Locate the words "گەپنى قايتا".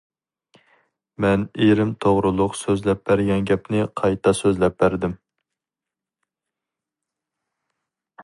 3.51-4.33